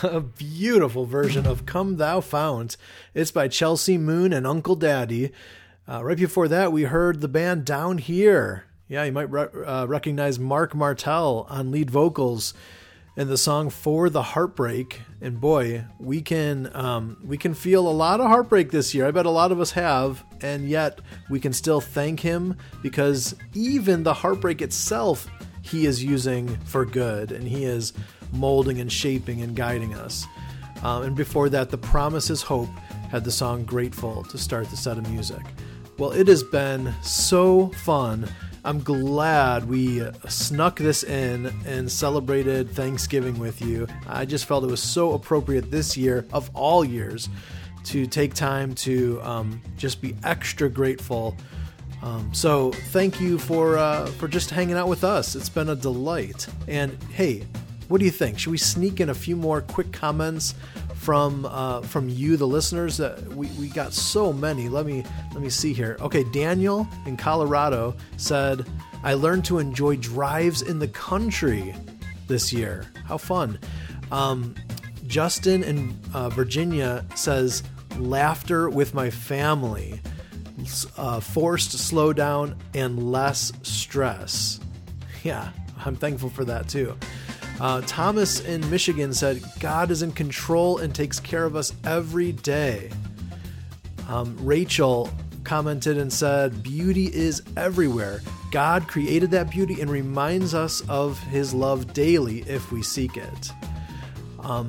[0.02, 2.76] a beautiful version of Come Thou Fount.
[3.14, 5.32] It's by Chelsea Moon and Uncle Daddy.
[5.88, 8.62] Uh, right before that, we heard the band Downhere.
[8.88, 12.54] Yeah, you might re- uh, recognize Marc Martel on lead vocals
[13.16, 17.90] in the song "For the Heartbreak." And boy, we can um, we can feel a
[17.90, 19.06] lot of heartbreak this year.
[19.06, 23.34] I bet a lot of us have, and yet we can still thank Him because
[23.54, 25.28] even the heartbreak itself,
[25.62, 27.92] He is using for good, and He is
[28.32, 30.26] molding and shaping and guiding us.
[30.82, 32.68] Um, and before that, the Promise is Hope
[33.10, 35.42] had the song Grateful to start the set of music.
[35.98, 38.26] Well, it has been so fun.
[38.64, 43.86] I'm glad we snuck this in and celebrated Thanksgiving with you.
[44.06, 47.28] I just felt it was so appropriate this year, of all years,
[47.84, 51.36] to take time to um, just be extra grateful.
[52.02, 55.34] Um, so thank you for uh, for just hanging out with us.
[55.34, 56.46] It's been a delight.
[56.68, 57.46] And hey,
[57.90, 58.38] what do you think?
[58.38, 60.54] Should we sneak in a few more quick comments
[60.94, 62.98] from uh, from you, the listeners?
[62.98, 64.68] That we, we got so many.
[64.68, 65.96] Let me let me see here.
[66.00, 68.64] Okay, Daniel in Colorado said,
[69.02, 71.74] "I learned to enjoy drives in the country
[72.28, 72.86] this year.
[73.06, 73.58] How fun!"
[74.12, 74.54] Um,
[75.08, 77.64] Justin in uh, Virginia says,
[77.98, 80.00] "Laughter with my family."
[80.98, 84.60] Uh, forced slowdown and less stress.
[85.24, 85.50] Yeah,
[85.84, 86.98] I'm thankful for that too.
[87.60, 92.32] Uh, Thomas in Michigan said, God is in control and takes care of us every
[92.32, 92.90] day.
[94.08, 95.10] Um, Rachel
[95.44, 98.22] commented and said, Beauty is everywhere.
[98.50, 103.52] God created that beauty and reminds us of his love daily if we seek it.
[104.40, 104.68] Um,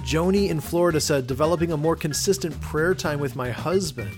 [0.00, 4.14] Joni in Florida said, Developing a more consistent prayer time with my husband.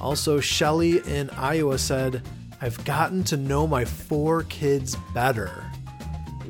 [0.00, 2.22] Also, Shelly in Iowa said,
[2.60, 5.71] I've gotten to know my four kids better.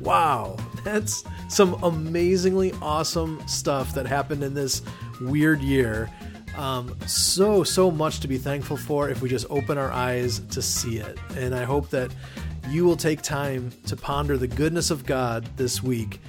[0.03, 4.81] Wow, that's some amazingly awesome stuff that happened in this
[5.21, 6.09] weird year.
[6.57, 10.61] Um, so, so much to be thankful for if we just open our eyes to
[10.61, 11.17] see it.
[11.37, 12.13] And I hope that
[12.69, 16.19] you will take time to ponder the goodness of God this week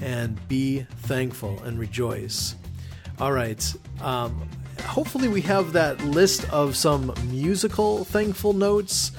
[0.00, 2.54] and be thankful and rejoice.
[3.20, 3.74] All right.
[4.00, 4.48] Um,
[4.84, 9.12] hopefully, we have that list of some musical thankful notes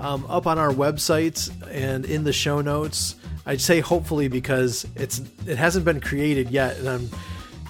[0.00, 3.16] um, up on our website and in the show notes.
[3.46, 7.10] I'd say hopefully because it's it hasn't been created yet, and I'm,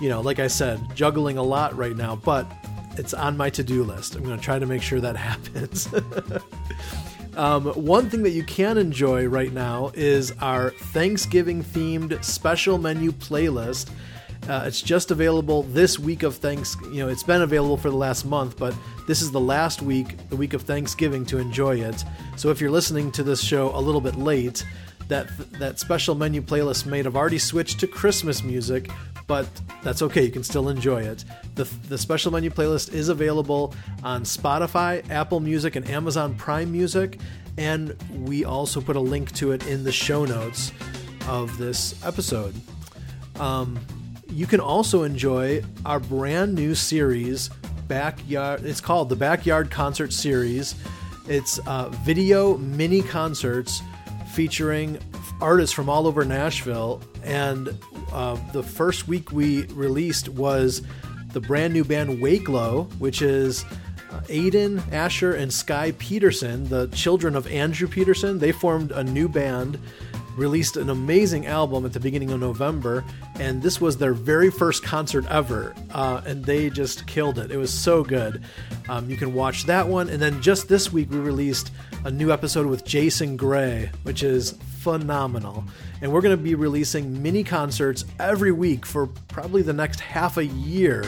[0.00, 2.50] you know, like I said, juggling a lot right now, but
[2.96, 4.14] it's on my to-do list.
[4.14, 5.88] I'm going to try to make sure that happens.
[7.36, 13.12] um, one thing that you can enjoy right now is our Thanksgiving themed special menu
[13.12, 13.90] playlist.
[14.48, 16.76] Uh, it's just available this week of thanks.
[16.84, 18.74] You know, it's been available for the last month, but
[19.06, 22.04] this is the last week, the week of Thanksgiving, to enjoy it.
[22.36, 24.64] So if you're listening to this show a little bit late,
[25.08, 25.28] that
[25.58, 28.90] that special menu playlist may have already switched to Christmas music,
[29.26, 29.48] but
[29.82, 30.24] that's okay.
[30.24, 31.24] You can still enjoy it.
[31.54, 37.18] The, the special menu playlist is available on Spotify, Apple Music, and Amazon Prime Music,
[37.56, 40.72] and we also put a link to it in the show notes
[41.28, 42.54] of this episode.
[43.40, 43.78] Um,
[44.28, 47.48] you can also enjoy our brand new series,
[47.88, 48.64] Backyard.
[48.64, 50.74] It's called the Backyard Concert Series.
[51.28, 53.82] It's uh, video mini concerts
[54.36, 54.98] featuring
[55.40, 57.00] artists from all over Nashville.
[57.24, 57.74] And
[58.12, 60.82] uh, the first week we released was
[61.32, 63.64] the brand new band Wakelo, which is
[64.10, 68.38] uh, Aedan, Asher, and Skye Peterson, the children of Andrew Peterson.
[68.38, 69.78] They formed a new band,
[70.36, 73.04] released an amazing album at the beginning of November,
[73.40, 75.74] and this was their very first concert ever.
[75.90, 77.50] Uh, and they just killed it.
[77.50, 78.42] It was so good.
[78.88, 80.08] Um, you can watch that one.
[80.08, 81.72] And then just this week, we released
[82.04, 85.64] a new episode with Jason Gray, which is phenomenal.
[86.02, 90.36] And we're going to be releasing mini concerts every week for probably the next half
[90.36, 91.04] a year.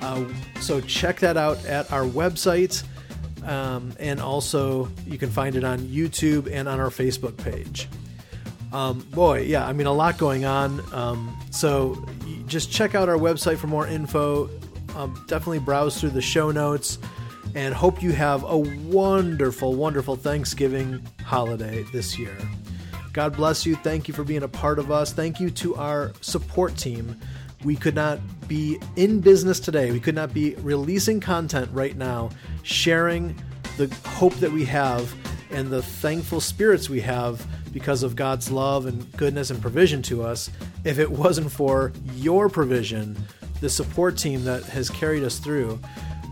[0.00, 0.24] Uh,
[0.60, 2.84] so check that out at our website.
[3.44, 7.88] Um, and also, you can find it on YouTube and on our Facebook page.
[8.72, 10.82] Um, boy, yeah, I mean, a lot going on.
[10.92, 12.04] Um, so
[12.46, 14.50] just check out our website for more info.
[14.94, 16.98] Um, definitely browse through the show notes
[17.54, 22.36] and hope you have a wonderful, wonderful Thanksgiving holiday this year.
[23.12, 23.74] God bless you.
[23.76, 25.12] Thank you for being a part of us.
[25.12, 27.18] Thank you to our support team.
[27.64, 29.90] We could not be in business today.
[29.90, 32.30] We could not be releasing content right now,
[32.62, 33.34] sharing
[33.76, 35.12] the hope that we have
[35.50, 40.22] and the thankful spirits we have because of God's love and goodness and provision to
[40.22, 40.50] us
[40.84, 43.16] if it wasn't for your provision,
[43.60, 45.78] the support team that has carried us through.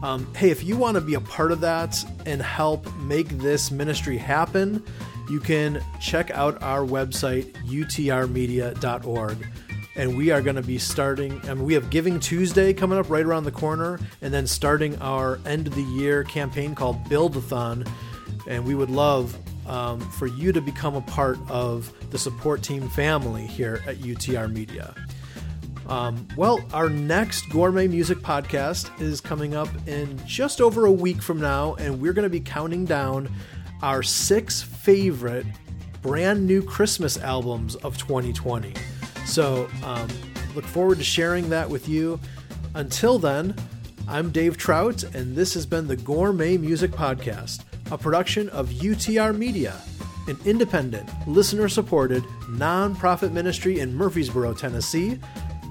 [0.02, 3.70] Um, hey, if you want to be a part of that and help make this
[3.70, 4.84] ministry happen,
[5.28, 9.46] you can check out our website, utrmedia.org.
[9.96, 13.08] And we are going to be starting, I mean, we have Giving Tuesday coming up
[13.08, 17.86] right around the corner, and then starting our end of the year campaign called Build-a-thon.
[18.46, 19.36] And we would love
[19.66, 24.52] um, for you to become a part of the support team family here at UTR
[24.52, 24.94] Media.
[25.88, 31.22] Um, well, our next gourmet music podcast is coming up in just over a week
[31.22, 33.28] from now, and we're going to be counting down
[33.82, 35.46] our six favorite
[36.02, 38.72] brand new Christmas albums of 2020.
[39.26, 40.08] So, um,
[40.54, 42.18] look forward to sharing that with you.
[42.74, 43.54] Until then,
[44.08, 49.36] I'm Dave Trout, and this has been the Gourmet Music Podcast, a production of UTR
[49.36, 49.80] Media,
[50.28, 55.18] an independent, listener supported, nonprofit ministry in Murfreesboro, Tennessee,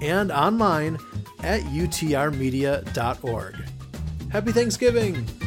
[0.02, 0.98] and online
[1.44, 3.56] at utrmedia.org.
[4.32, 5.45] Happy Thanksgiving!